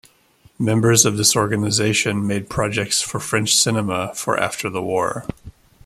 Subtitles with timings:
[0.57, 5.27] Members of this organization made projects for French cinema for after the War.